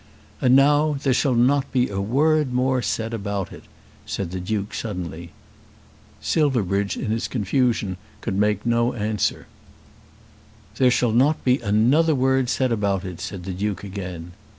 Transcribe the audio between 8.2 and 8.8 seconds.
make